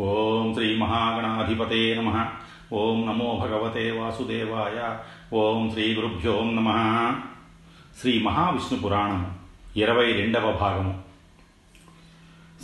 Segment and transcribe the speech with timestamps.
[0.00, 2.26] ఓం శ్రీ మహాగణాధిపతే నమ.
[2.72, 4.96] ఓం నమో భగవతే వాసుదేవాయ.
[5.36, 6.70] ఓం శ్రీ గురుభ్యో నమ.
[8.00, 9.36] శ్రీ మహావిష్ణు పురాణం
[9.76, 11.02] ఇరవై రెండవ భాగము.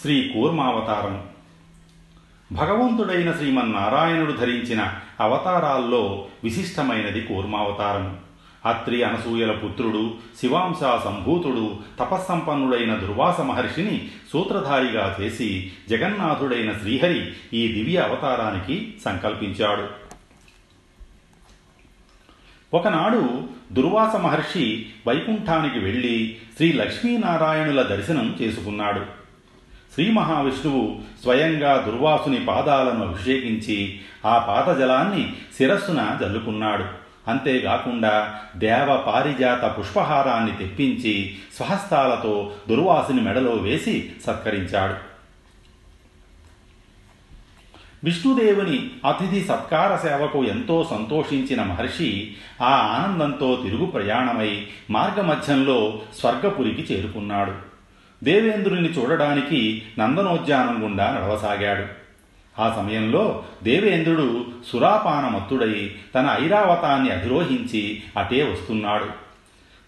[0.03, 1.23] శ్రీ కూర్మావతారము
[2.53, 8.30] భగవంతుడైన శ్రీమన్నారాయణుడు ధరించిన అవతారాల్లో విశిష్టమైనది కూర్మావతారము
[8.67, 18.95] అత్రి అనసూయల పుత్రుడు శివాంశ సంభూతుడు తపస్సంపన్నుడైన దుర్వాస మహర్షిని సూత్రధారిగా చేసి జగన్నాథుడైన శ్రీహరి ఈ దివ్య అవతారానికి
[19.05, 20.11] సంకల్పించాడు.
[22.77, 29.01] ఒకనాడు దుర్వాస మహర్షి వైకుంఠానికి వెళ్ళి శ్రీ లక్ష్మీనారాయణుల దర్శనం చేసుకున్నాడు.
[29.95, 37.00] శ్రీ మహావిష్ణువు స్వయంగా దుర్వాసుని పాదాలను అభిషేకించి ఆ పాదజలాన్ని శిరస్సున జల్లుకున్నాడు.
[37.29, 44.95] అంతేకాకుండా దేవ పారిజాత పుష్పహారాన్ని తెప్పించి స్వహస్తాలతో దుర్వాసుని మెడలో వేసి సత్కరించాడు.
[48.05, 57.53] విష్ణుదేవుని అతిథి సత్కార సేవకు ఎంతో సంతోషించిన మహర్షి ఆ ఆనందంతో తిరుగు ప్రయాణమై మార్గమధ్యంలో స్వర్గపురికి చేరుకున్నాడు.
[58.25, 62.00] దేవేంద్రుని చూడడానికి నందనోద్యానం గుండా నడవసాగాడు.
[62.61, 69.31] ఆ సమయంలో దేవేంద్రుడు సురాపానమత్తుడై తన ఐరావతాన్ని అధిరోహించి అటే వస్తున్నాడు.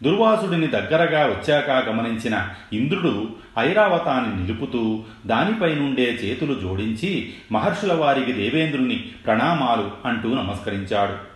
[0.03, 9.91] దుర్వాసుడిని దగ్గరగా వచ్చాక గమనించిన ఇంద్రుడు ఐరావతాన్ని నిలుపుతూ దానిపై నుండే చేతులు జోడించి మహర్షుల వారికి దేవేంద్రుని ప్రణామాలు
[10.05, 11.33] అంటూ నమస్కరించాడు.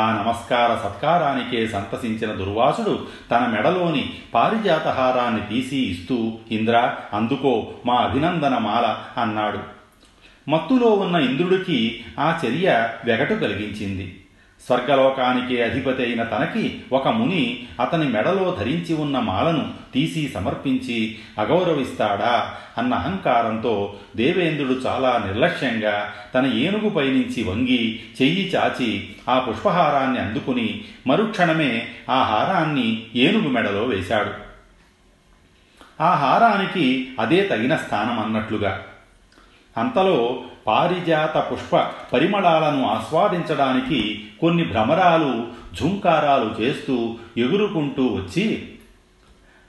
[0.00, 8.98] ఆ నమస్కార సత్కారానికే సంతసించిన దుర్వాసుడు తన మెడలోని పారిజాతహారాన్ని తీసి ఇస్తూ ఇంద్ర అందుకో మా అభినందన మాల
[9.22, 9.81] అన్నాడు.
[10.48, 14.18] మత్తులో ఉన్న ఇంద్రుడికి ఆ చర్య వెగటు కలిగించింది.
[14.66, 22.54] స్వర్గలోకానికి అధిపతి అయిన తనకి ఒక ముని అతని మెడలో ధరించి ఉన్న మాలను తీసి సమర్పించి అగౌరవిస్తాడా?
[22.78, 31.88] అన్న అహంకారంతో దేవేంద్రుడు చాలా నిర్లక్ష్యంగా తన ఏనుగుపై నుంచి వంగి చెయ్యి చాచి ఆ పుష్పహారాన్ని అందుకుని మరుక్షణమే
[32.10, 34.30] ఆ హారాన్ని ఏనుగు మెడలో వేశాడు.
[36.02, 38.86] ఆ హారానికి అదే తగిన స్థానం అన్నట్లుగా
[39.76, 41.76] అంతలో పారిజాత పుష్ప
[42.12, 45.46] పరిమళాలను ఆస్వాదించడానికి కొన్ని భ్రమరాలు
[45.80, 48.72] ఝుంకారాలు చేస్తూ ఎగురుకుంటూ వచ్చి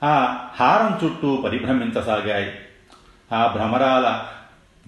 [0.04, 2.52] ఆ హారం చుట్టూ పరిభ్రమించసాగాయి.
[3.32, 4.24] ఆ భ్రమరాల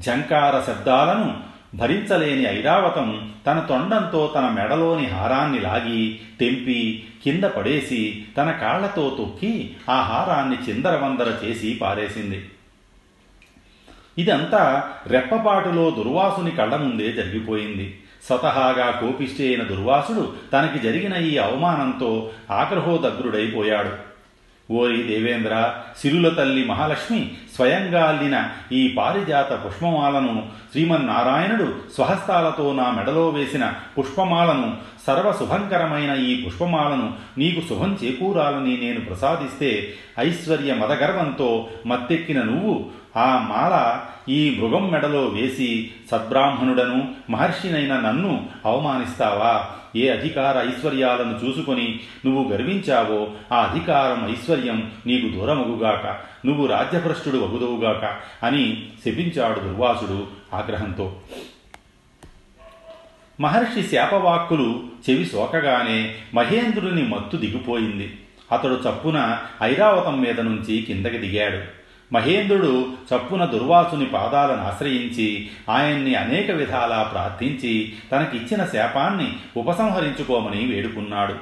[0.02, 1.36] ఝంకార శబ్దాలను
[1.74, 10.00] భరించలేని ఐరావతం తన తొండంతో తన మెడలోని హారాన్ని లాగి తెంపి కింద పడేసి తన కాళ్ళతో తొక్కి ఆ
[10.00, 12.48] హారాన్ని చిందరవందర చేసి పారేసింది.
[14.18, 17.98] ఇదంతా రెప్పపాటులో దుర్వాసుని కళ్ళ ముందే జరిగిపోయింది.
[18.28, 23.90] స్వతహాగా కోపిష్టి అయిన దుర్వాసుడు తనకి జరిగిన ఈ అవమానంతో ఆగ్రహోదగ్రుడైపోయాడు
[24.70, 25.72] ఓరి దేవేంద్ర
[26.02, 28.36] సిరుల తల్లి మహాలక్ష్మి స్వయంగా అల్లిన
[28.72, 38.76] ఈ పారిజాత పుష్పమాలను శ్రీమన్నారాయణుడు స్వహస్తాలతో నా మెడలో వేసిన పుష్పమాలను సర్వశుభంకరమైన ఈ పుష్పమాలను నీకు శుభం చేకూరాలని
[38.76, 42.74] నేను ప్రసాదిస్తే ఐశ్వర్య మదగర్వంతో మత్తెక్కిన నువ్వు
[43.16, 44.00] ఆ మాల
[44.32, 49.68] ఈ మృగం మెడలో వేసి సద్బ్రాహ్మణుడను మహర్షినైన నన్ను అవమానిస్తావా?
[49.96, 56.16] ఏ అధికార ఐశ్వర్యాలను చూసుకొని నువ్వు గర్వించావో ఆ అధికారం ఐశ్వర్యం నీకు దూరమగుగాక
[56.46, 61.16] నువ్వు రాజ్యభ్రష్టుడు వగుదవుగాక అని శపించాడు దుర్వాసుడు ఆగ్రహంతో.
[63.40, 68.20] మహర్షి శాపవాక్కులు చెవి సోకగానే మహేంద్రుని మత్తు దిగిపోయింది.
[68.52, 71.75] అతడు చప్పున ఐరావతం మీద నుంచి కిందకి దిగాడు.
[72.12, 81.34] మహేంద్రుడు చప్పున దుర్వాసుని పాదాలను ఆశ్రయించి ఆయన్ని అనేక విధాలా ప్రార్థించి తనకిచ్చిన శాపాన్ని ఉపసంహరించుకోమని వేడుకున్నాడు.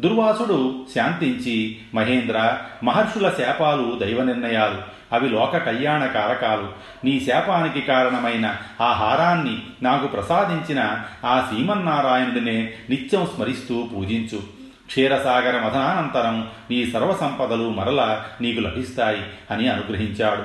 [0.00, 4.98] దుర్వాసుడు శాంతించి మహేంద్ర మహర్షుల శాపాలు దైవ నిర్ణయాలు.
[5.14, 6.68] అవి లోక కళ్యాణ కారకాలు.
[7.04, 14.57] నీ శాపానికి కారణమైన ఆ హారాన్ని నాకు ప్రసాదించిన ఆ శ్రీమన్నారాయణుడినే నిత్యం స్మరిస్తూ పూజించు.
[14.88, 20.42] క్షీరసాగర మథనానంతరం నీ సర్వసంపదలు మరల నీకు లభిస్తాయి అని అనుగ్రహించాడు.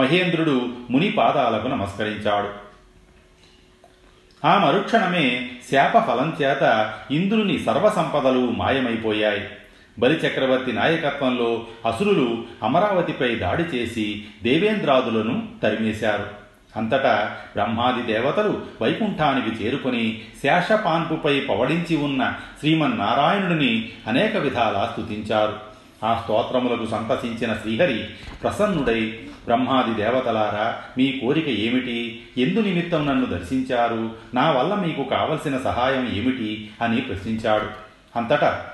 [0.00, 2.48] మహేంద్రుడు ముని పాదాలకు నమస్కరించాడు.
[4.46, 9.48] ఆ మరుక్షణమే శాపఫలం చేత ఇంద్రుని సర్వసంపదలు మాయమైపోయాయి.
[9.98, 16.43] బలిచక్రవర్తి నాయకత్వంలో అసురులు అమరావతిపై దాడి చేసి దేవేంద్రాదులను తరిమేశారు.
[16.76, 25.74] అంతటా బ్రహ్మాది దేవతలు వైకుంఠానికి చేరుకొని శేషపాన్పుపై పవడించి ఉన్న శ్రీమన్నారాయణుడిని అనేక విధాలా స్తుతించారు.
[26.04, 28.04] ఆ స్తోత్రములకు సంతసించిన శ్రీహరి
[28.42, 32.22] ప్రసన్నుడై బ్రహ్మాది దేవతలారా మీ కోరిక ఏమిటి?
[32.38, 34.10] ఎందు నిమిత్తం నన్ను దర్శించారు?
[34.34, 36.70] నా వల్ల మీకు కావలసిన సహాయం ఏమిటి?
[36.82, 37.66] అని ప్రశ్నించాడు.
[38.16, 38.66] అంతటా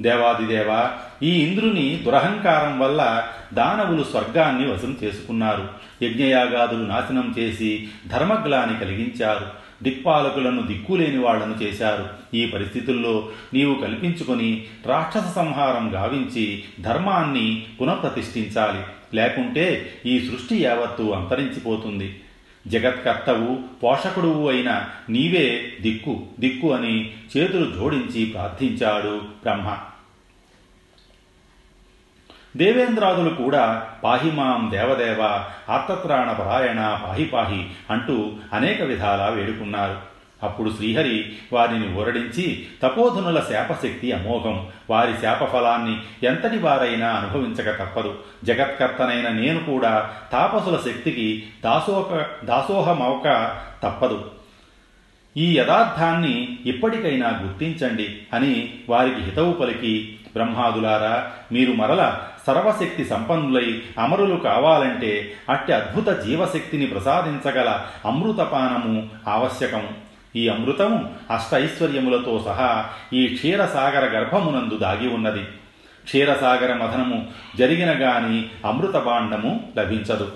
[0.00, 0.90] దేవాదిదేవ
[1.22, 5.68] ఈ ఇంద్రుని దురహంకారం వల్ల దానవులు స్వర్గాన్ని వశం చేసుకున్నారు.
[6.02, 9.46] యజ్ఞయాగాదులు నాశనం చేసి ధర్మగ్లాని కలిగించారు.
[9.82, 12.08] దిక్పాలకులను దిక్కులేని వాళ్ళను చేశారు.
[12.34, 18.80] ఈ పరిస్థితుల్లో నీవు కల్పించుకొని రాక్షస సంహారం గావించి ధర్మాన్ని పునఃప్రతిష్ఠించాలి.
[19.16, 22.20] లేకుంటే ఈ సృష్టి యావత్తు అంతరించిపోతుంది.
[22.66, 29.78] జగత్కర్తవు పోషకుడువు అయిన నీవే దిక్కు దిక్కు అని చేతులు జోడించి ప్రార్థించాడు బ్రహ్మ.
[32.56, 35.22] దేవేంద్రాదులు కూడా పాహిమాం దేవదేవ
[35.68, 40.13] ఆత్తత్రాణ పరాయణ పాహి పాహి అంటూ అనేక విధాలా వేడుకున్నారు.
[40.44, 44.66] అప్పుడు శ్రీహరి వారిని ఊరడించి తపోధనుల శాపశక్తి అమోఘం.
[44.90, 48.14] వారి శాపఫలాన్ని ఎంతటి వారైనా అనుభవించక తప్పదు.
[48.44, 54.30] జగత్కర్తనైన నేను కూడా తాపసుల శక్తికి దాసోహ దాసోహమవక తప్పదు.
[55.36, 65.32] ఈ యథార్థాన్ని ఇప్పటికైనా గుర్తించండి అని వారికి హితవు పలికి బ్రహ్మాదులారా మీరు మరల సర్వశక్తి సంపన్నులై అమరులు కావాలంటే
[65.50, 69.88] అట్టి అద్భుత జీవశక్తిని ప్రసాదించగల అమృతపానము ఆవశ్యకం.
[70.36, 75.42] ఈ అమృతము అష్టైశ్వర్యములతో సహా ఈ క్షీరసాగర గర్భమునందు దాగి ఉన్నది.
[76.04, 80.32] క్షీరసాగర మథనము జరిగిన గాని అమృత బాండము లభించదు.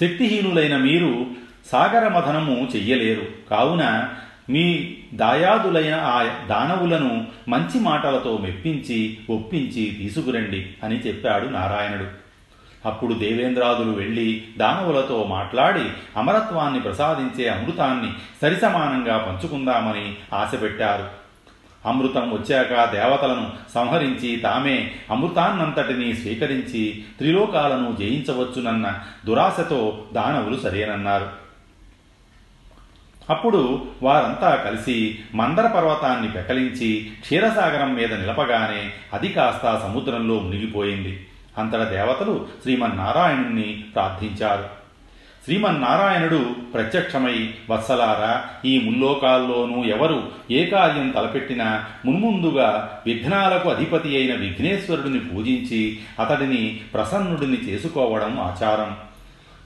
[0.00, 1.26] శక్తిహీనులైన మీరు
[1.72, 3.26] సాగర మథనము చెయ్యలేరు.
[3.50, 4.08] కావున
[4.50, 12.23] మీ దాయాదులైన ఆ దానవులను మంచి మాటలతో మెప్పించి ఒప్పించి తీసుకురండి అని చెప్పాడు నారాయణుడు.
[12.84, 15.84] అప్పుడు దేవేంద్రాదులు వెళ్ళి దానవులతో మాట్లాడి
[16.16, 21.24] అమరత్వాన్ని ప్రసాదించే అమృతాన్ని సరిసమానంగా పంచుకుందామని ఆశపెట్టారు.
[21.88, 31.44] అమృతం వచ్చాక దేవతలను సంహరించి తామే అమృతాన్నంతటినీ స్వీకరించి త్రిలోకాలను జయించవచ్చునన్న దురాశతో దానవులు సరేనన్నారు.
[33.30, 41.26] అప్పుడు వారంతా కలిసి మందర పర్వతాన్ని పెకలించి క్షీరసాగరం మీద నిలపగానే అది కాస్త సముద్రంలో మునిగిపోయింది.
[41.58, 44.84] అంతట దేవతలు శ్రీమన్నారాయణుణ్ణి ప్రార్థించారు.
[45.44, 55.98] శ్రీమన్నారాయణుడు ప్రత్యక్షమై వత్సలారా ఈ ముల్లోకాల్లోనూ ఎవరు ఏ కార్యం తలపెట్టినా మున్ముందుగా విఘ్నాలకు అధిపతి అయిన విఘ్నేశ్వరుడిని పూజించి
[56.20, 58.96] అతడిని ప్రసన్నుడిని చేసుకోవడం ఆచారం.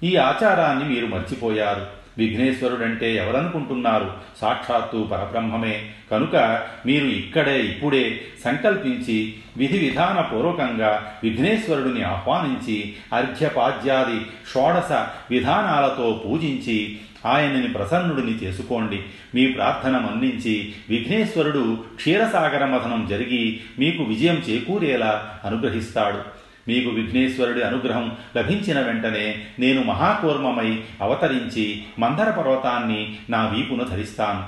[0.03, 1.98] ఈ ఆచారాన్ని మీరు మర్చిపోయారు.
[2.19, 4.11] విఘ్నేశ్వరుడంటే ఎవరనుకుంటున్నారు?
[4.41, 5.91] సాక్షాత్తు పరబ్రహ్మమే.
[6.11, 14.21] కనుక మీరు ఇక్కడే ఇప్పుడే సంకల్పించి విధి విధాన పూర్వకంగా విఘ్నేశ్వరుడిని ఆహ్వానించి అర్ఘ్యపాద్యాది
[14.55, 14.93] షోడశ
[15.31, 19.03] విధానాలతో పూజించి ఆయనని ప్రసన్నుడిని చేసుకోండి.
[19.35, 26.38] మీ ప్రార్థన మన్నించి విఘ్నేశ్వరుడు క్షీరసాగర మథనం జరిగి మీకు విజయం చేకూరేలా అనుగ్రహిస్తాడు.
[26.69, 34.45] మీకు విఘ్నేశ్వరుడి అనుగ్రహం లభించిన వెంటనే నేను మహాకూర్మమై అవతరించి మందర పర్వతాన్ని నా వీపును ధరిస్తాను.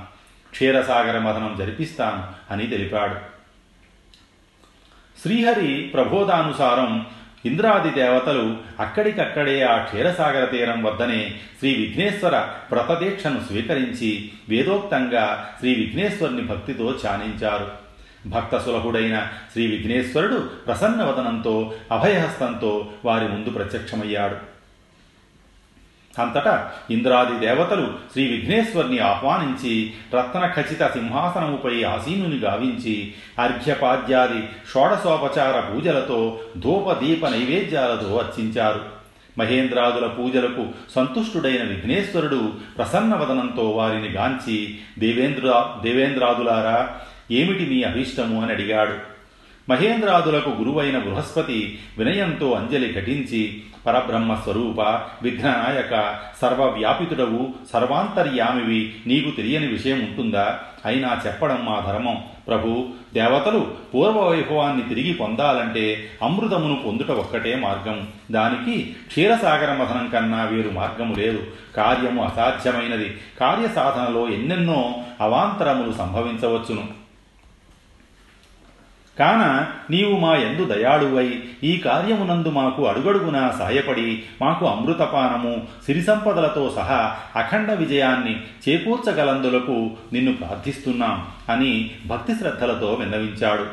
[0.52, 3.14] క్షీరసాగర మథనం జరిపిస్తాను అని తెలిపాడు.
[5.22, 7.06] శ్రీహరి ప్రబోధానుసారం
[7.44, 12.36] ఇంద్రాది దేవతలు అక్కడికక్కడే ఆ క్షీరసాగర తీరం వద్దనే శ్రీ విఘ్నేశ్వర
[12.72, 17.89] వ్రతదీక్షను స్వీకరించి వేదోక్తంగా శ్రీ విఘ్నేశ్వరుని భక్తితో ధ్యానించారు
[18.26, 24.50] భక్త సులభుడైన శ్రీ విఘ్నేశ్వరుడు ప్రసన్నవదనంతో అభయహస్తంతో వారి ముందు ప్రత్యక్షమయ్యాడు.
[26.18, 37.26] అంతటా ఇంద్రాది దేవతలు శ్రీ విఘ్నేశ్వర్ని ఆహ్వానించి రత్న ఖచిత సింహాసనముపై ఆసీనుని గావించి అర్ఘ్యపాద్యాది షోడశోపచార పూజలతో ధూపదీప
[37.26, 38.80] నైవేద్యాలతో అర్చించారు.
[39.38, 47.00] మహేంద్రాదుల పూజలకు సంతుష్టుడైన విఘ్నేశ్వరుడు ప్రసన్నవదనంతో వారిని గాంచి దేవేంద్ర దేవేంద్రాదులారా
[47.30, 48.42] ఏమిటి మీ అభీష్టము?
[48.42, 49.20] అని అడిగాడు.
[49.68, 54.80] మహేంద్రాదులకు గురువైన బృహస్పతి వినయంతో అంజలి ఘటించి పరబ్రహ్మ స్వరూప
[55.22, 60.58] విఘ్ననాయక సర్వవ్యాపితుడవు సర్వాంతర్యామివి నీకు తెలియని విషయం ఉంటుందా?
[60.86, 62.24] అయినా చెప్పడం మా ధర్మం.
[62.48, 68.08] ప్రభు దేవతలు పూర్వవైభవాన్ని తిరిగి పొందాలంటే అమృతమును పొందుట ఒక్కటే మార్గం.
[68.30, 71.46] దానికి క్షీరసాగర మథనం కన్నా వేరు మార్గము లేదు.
[71.76, 73.18] కార్యము అసాధ్యమైనది.
[73.40, 76.99] కార్యసాధనలో ఎన్నెన్నో అవాంతరములు సంభవించవచ్చును.
[79.20, 87.16] కాన నీవు మా ఎందు దయాళువై ఈ కార్యమునందు మాకు అడుగడుగునా సాయపడి మాకు అమృతపానము సిరి సంపదలతో సహా
[87.36, 93.66] అఖండ విజయాన్ని చేకూర్చగలందులకు నిన్ను ప్రార్థిస్తున్నాం అని భక్తి శ్రద్ధలతో విన్నవించాడు.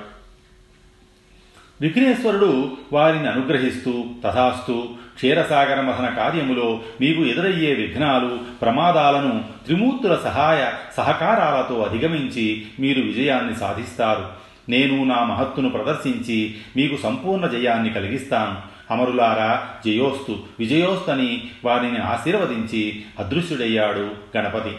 [1.82, 12.66] విఘ్నేశ్వరుడు వారిని అనుగ్రహిస్తూ తథాస్తు క్షీరసాగర మథన కార్యములో మీకు ఎదురయ్యే విఘ్నాలు ప్రమాదాలను త్రిమూర్తుల సహాయ సహకారాలతో అధిగమించి
[12.80, 14.47] మీరు విజయాన్ని సాధిస్తారు.
[14.69, 18.77] నేను నా మహత్తును ప్రదర్శించి మీకు సంపూర్ణ జయాన్ని కలిగిస్తాను.
[18.93, 24.71] అమరులారా జయోస్తు విజయోస్తని వారిని ఆశీర్వదించి అదృశ్యుడయ్యాడు గణపతి.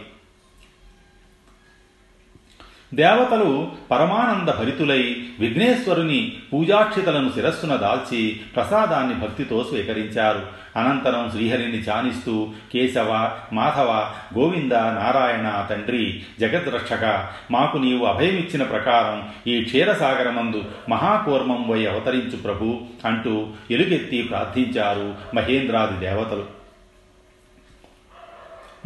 [2.94, 10.58] దేవతలు పరమానంద భరితులై విఘ్నేశ్వరుని పూజాక్షితలను శిరస్సున దాల్చి ప్రసాదాన్ని భక్తితో స్వీకరించారు.
[10.76, 20.64] అనంతరం శ్రీహరిని ధ్యానిస్తూ కేశవ మాధవ గోవింద నారాయణ తండ్రి జగద్రక్షక మాకు నీవు అభయమిచ్చిన ప్రకారం ఈ క్షీరసాగరమందు
[20.88, 26.57] మహాకూర్మం వై అవతరించు ప్రభు అంటూ ఎలుగెత్తి ప్రార్థించారు మహేంద్రాది దేవతలు.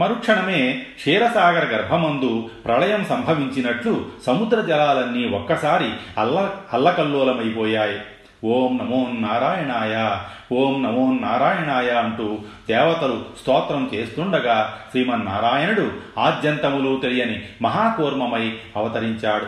[0.01, 7.99] మరుక్షణమే క్షీరసాగర గర్భమందు ప్రళయం సంభవించినట్లు సముద్ర జలాలన్నీ ఒక్కసారి అల్ల అల్లకల్లోలమైపోయాయి.
[8.45, 10.19] ఓం నమో నారాయణాయ
[10.53, 19.47] ఓం నమో నారాయణాయ అంటూ దేవతలు స్తోత్రం చేస్తుండగా శ్రీమన్నారాయణుడు ఆద్యంతములు తెలియని మహాకూర్మమై అవతరించాడు.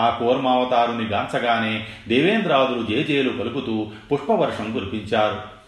[0.00, 5.59] ఆ కూర్మావతారుని గాంచగానే దేవేంద్రాదులు జేజేలు పలుకుతూ పుష్పవర్షం కురిపించారు.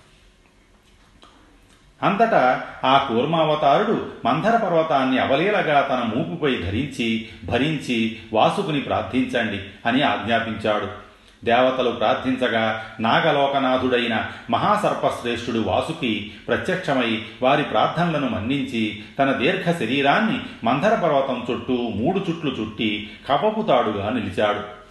[2.02, 11.02] అంతటా ఆ కూర్మావతారుడు మంధర పర్వతాన్ని అవలీలగా తన మూపుపై ధరించి భరించి వాసుకుని ప్రార్థించండి అని ఆజ్ఞాపించాడు.
[11.44, 21.74] దేవతలు ప్రార్థించగా నాగలోకనాథుడైన మహాసర్పశ్రేష్ఠుడు వాసుకి ప్రత్యక్షమై వారి ప్రార్థనలను మన్నించి తన దీర్ఘ శరీరాన్ని మంధర పర్వతం చుట్టూ
[21.74, 24.82] మూడు చుట్లు చుట్టి కపపుతాడుగా నిలిచాడు.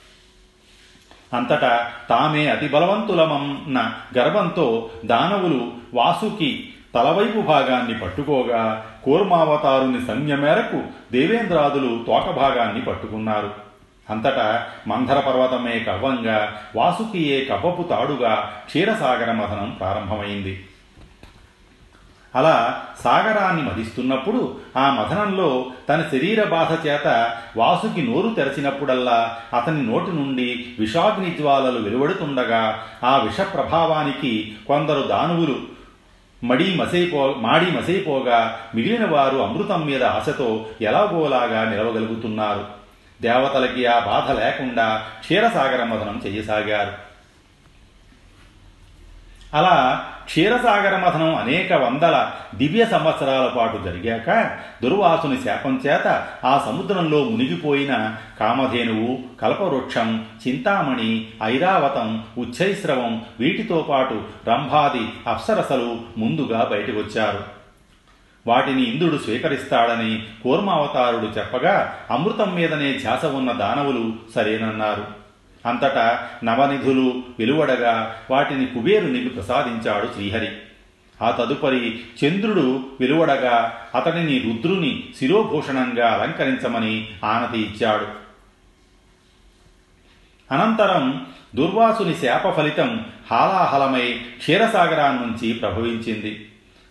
[1.35, 12.29] అంతటా తామే అతి బలవంతులమన్న గర్భంతో దానవులు వాసుకి తలవైపు భాగాన్ని పట్టుకోగా కూర్మావతారుని సంజ్ఞ మేరకు దేవేంద్రాదులు తోక
[12.29, 13.51] భాగాన్ని పట్టుకున్నారు.
[14.09, 20.65] అంతటా మంధర పర్వతమే కవ్వంగా వాసుకియే కవ్వపు తాడుగా క్షీరసాగర మథనం ప్రారంభమైంది.
[22.35, 30.65] అలా సాగరాన్ని మధిస్తున్నప్పుడు ఆ మథనంలో తన శరీర బాధ చేత వాసుకి నోరు తెరచినప్పుడల్లా అతని నోటి నుండి
[30.79, 35.59] విషాగ్ని జ్వాలలు వెలువడుతుండగా ఆ విష ప్రభావానికి కొందరు దానువులు
[36.43, 42.65] మడి మసైపో మాడి మసైపోగా మిగిలిన వారు అమృతం మీద ఆశతో ఎలాగోలాగా నిలవగలుగుతున్నారు.
[43.21, 47.10] దేవతలకి ఆ బాధ లేకుండా క్షీరసాగర మదనం చెయ్యసాగారు
[49.53, 58.15] అలా క్షీరసాగర మథనం అనేక వందల దివ్య సంవత్సరాల పాటు జరిగాక దుర్వాసుని శాపం చేత ఆ సముద్రంలో మునిగిపోయిన
[58.39, 67.43] కామధేనువు కల్పవృక్షం చింతామణి ఐరావతం ఉచ్చైశ్రవం వీటితో పాటు రంభాది అప్సరసలు ముందుగా బయటకొచ్చారు.
[68.47, 75.20] వాటిని ఇంద్రుడు స్వీకరిస్తాడని కూర్మావతారుడు చెప్పగా అమృతం మీదనే ధ్యాస ఉన్న దానవులు సరేనన్నారు.
[75.65, 80.49] అంతటా నవనిధులు వెలువడగా వాటిని కుబేరునికి ప్రసాదించాడు శ్రీహరి.
[81.21, 88.07] ఆ తదుపరి చంద్రుడు వెలువడగా అతనిని రుద్రుని శిరోభూషణంగా అలంకరించమని ఆనతి ఇచ్చాడు.
[90.51, 91.25] అనంతరం
[91.55, 96.49] దుర్వాసుని శాప ఫలితం హాలాహలమై క్షీరసాగరాన్నించి ప్రభవించింది.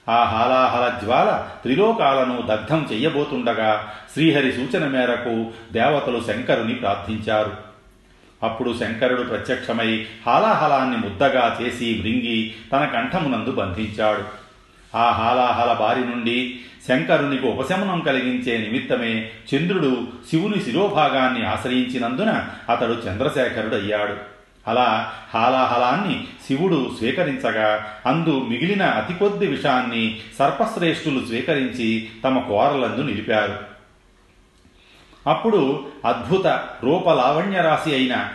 [0.08, 7.69] ఆ హాలాహల జ్వాల త్రిలోకాలను దగ్ధం చెయ్యబోతుండగా శ్రీహరి సూచన మేరకు దేవతలు శంకరుని ప్రార్థించారు.
[8.42, 14.24] అప్పుడు శంకరుడు ప్రత్యక్షమై హాలాహలాన్ని ముద్దగా చేసి వృంగి తన కంఠమునందు బంధించాడు.
[14.96, 24.14] ఆ హాలాహల బారి నుండి శంకరునికి ఉపశమనం కలిగించే నిమిత్తమే చంద్రుడు శివుని శిరోభాగాన్ని ఆశ్రయించినందున అతడు చంద్రశేఖరుడయ్యాడు.
[24.68, 33.79] అలా హాలాహలాన్ని శివుడు స్వీకరించగా అందు మిగిలిన అతి కొద్ది విషాన్ని సర్పశ్రేష్ఠులు స్వీకరించి తమ కోరలందు నిలిపారు.
[35.26, 36.46] అప్పుడు అద్భుత
[36.82, 38.28] రూపలావణ్యరాశి అయిన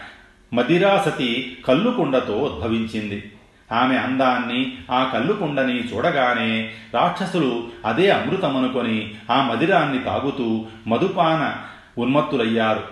[0.54, 3.32] మదిరాసతి కల్లుకుండతో ఉద్భవించింది.
[3.72, 11.56] ఆమె అందాన్ని ఆ కల్లుకుండని చూడగానే రాక్షసులు అదే అమృతమనుకొని ఆ మదిరాన్ని తాగుతూ మధుపాన
[11.98, 12.84] ఉన్మత్తులయ్యారు.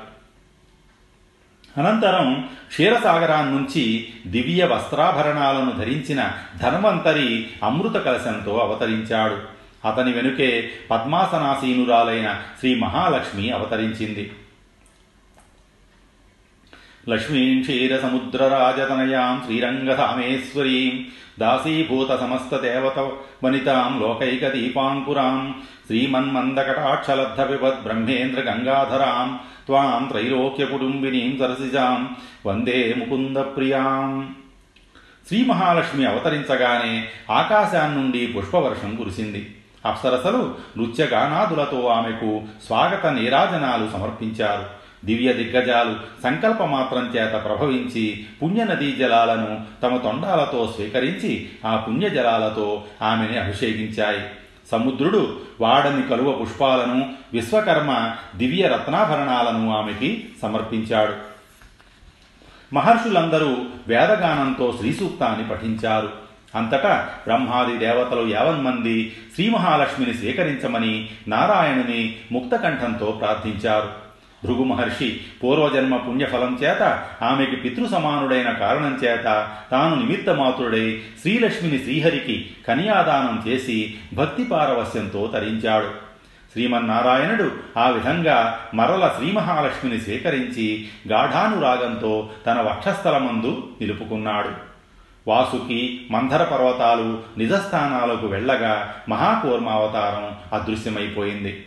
[1.78, 6.32] అనంతరం క్షీరసాగరాన్నించి దివ్య వస్త్రాభరణాలను ధరించిన
[6.62, 9.53] ధన్వంతరి అమృత కలశంతో అవతరించాడు.
[9.86, 14.32] అతని వెనుకే పద్మాసనాసీనురాలైన శ్రీ మహాలక్ష్మి అవతరించింది.
[17.10, 21.06] లక్ష్మీం క్షీరసముద్రరాజతనయాం శ్రీరంగధామేశ్వరీం
[21.40, 23.00] దాసీభూత సమస్త దేవత
[23.44, 25.56] వనితాం లోకైక దీపాంకురాం
[25.88, 34.36] శ్రీమన్మందకటాక్షలబ్ధ విపద్ బ్రహ్మేంద్ర గంగాధరాం త్వాం త్రైలోక్య కుటుంబినీం సరసిజాం వందే ముకుంద ప్రియాం
[35.28, 39.56] శ్రీ మహాలక్ష్మి అవతరించగానే ఆకాశాన్నుండి పుష్పవర్షం కురిసింది.
[39.86, 44.84] అప్సరసలు నృత్యగానాదులతో ఆమెకు స్వాగత నీరాజనాలు సమర్పించారు.
[45.06, 54.22] దివ్య దిగ్గజాలు సంకల్పమాత్రం చేత ప్రభవించి పుణ్యనదీ జలాలను తమ తొండాలతో స్వీకరించి ఆ పుణ్యజలాలతో ఆమెని అభిషేకించాయి.
[54.72, 61.13] సముద్రుడు వాడని కలువ పుష్పాలను విశ్వకర్మ దివ్య రత్నాభరణాలను ఆమెకి సమర్పించాడు.
[62.74, 66.23] మహర్షులందరూ వేదగానంతో శ్రీసూక్తాన్ని పఠించారు.
[66.56, 74.04] అంతటా బ్రహ్మాది దేవతలు యావన్మంది శ్రీ మహాలక్ష్మిని స్వీకరించమని నారాయణుని ముక్తకంఠంతో ప్రార్థించారు.
[74.46, 83.44] భృగు మహర్షి పూర్వజన్మ పుణ్యఫలం చేత ఆమెకి పితృ సమానుడైన కారణం చేత తాను నిమిత్తమాతుడై శ్రీలక్ష్మిని శ్రీహరికి కన్యాదానం
[83.48, 85.88] చేసి భక్తి పారవస్యంతో తరించాడు.
[86.52, 94.73] శ్రీమన్నారాయణుడు ఆ విధంగా మరల శ్రీమహాలక్ష్మిని సేకరించి స్వీకరించి గాఢానురాగంతో తన వక్షస్థలమందు నిలుపుకున్నాడు.
[95.27, 101.65] వాసుకి మంధర పర్వతాలు నిజస్థానాలకు వెళ్ళగా మహాకూర్మావతారం అదృశ్యమైపోయింది.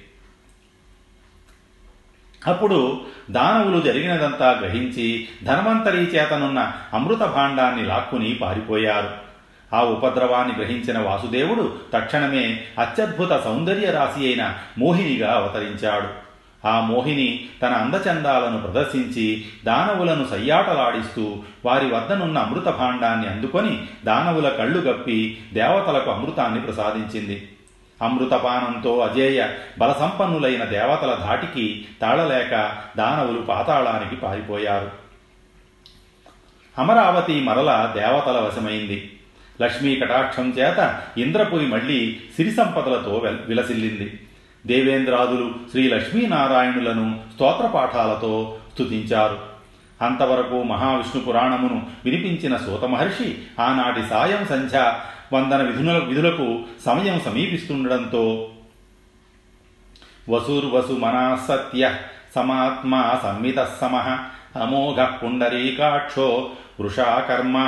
[2.47, 9.11] అప్పుడు దానవులు జరిగినదంతా గ్రహించి ధన్వంతరి చేతనున్న అమృత భాండాన్ని లాక్కుని పారిపోయారు.
[9.75, 16.26] ఆ ఉపద్రవాన్ని గ్రహించిన వాసుదేవుడు తక్షణమే అత్యద్భుత సౌందర్య రాశి అయిన మోహినిగా అవతరించాడు.
[16.65, 25.39] ఆ మోహిని తన అందచందాలను ప్రదర్శించి దానవులను సయ్యాటలాడిస్తూ వారి వద్దనున్న అమృత భాండాన్ని అందుకొని దానవుల కళ్ళు గప్పి
[25.53, 27.49] దేవతలకు అమృతాన్ని ప్రసాదించింది.
[28.03, 29.49] అమృతపానంతో అజేయ
[29.79, 34.91] బలసంపన్నులైన దేవతల ధాటికి తాళలేక దానవులు పాతాళానికి పారిపోయారు.
[36.79, 39.19] అమరావతి మరల దేవతల వశమైంది.
[39.63, 44.21] లక్ష్మీ కటాక్షం చేత ఇంద్రపురి మళ్ళీ సిరి సంపదలతో విలసిల్లింది.
[44.67, 49.39] దేవేంద్రాదులు శ్రీ లక్ష్మీనారాయణులను స్తోత్రపాఠాలతో స్తుతించారు.
[50.03, 55.01] అంతవరకు మహావిష్ణు పురాణమును వినిపించిన సూత మహర్షి ఆనాటి సాయం సంధ్య
[55.33, 58.51] వందన విధుల విధులకు సమయం సమీపిస్తుండడంతో
[60.29, 61.97] వసుర్వసు మనాసత్య
[62.35, 63.97] సమాత్మా సంమిత సమ
[64.63, 67.59] అమోఘ పుండరీకాక్షో వృషాకర్మ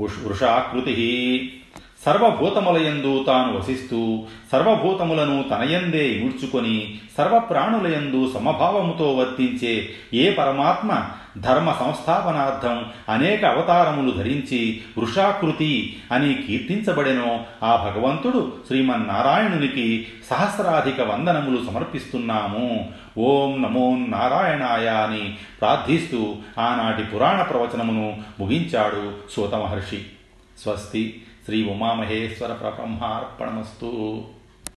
[0.00, 0.98] వృషాకృతి
[2.04, 11.06] సర్వభూతములయందు తాను వసిస్తూ సర్వభూతములను తనయందే ఇముడ్చుకొని సర్వప్రాణులయందు సమభావముతో వర్తించే ఏ పరమాత్మ
[11.38, 22.88] ధర్మ సంస్థాపనార్థం అనేక అవతారములు ధరించి వృషాకృతి అని కీర్తించబడెనో ఆ భగవంతుడు శ్రీమన్నారాయణునికి సహస్రాధిక వందనములు సమర్పిస్తున్నాము.
[23.18, 30.02] ఓం నమో నారాయణాయ అని ప్రార్థిస్తూ ఆనాటి పురాణ ప్రవచనమును ముగించాడు సూతమహర్షి
[30.62, 31.22] స్వస్తి.
[31.42, 33.88] స్వస్తి శ్రీ ఉమామహేశ్వర బ్రహ్మార్పణమస్తు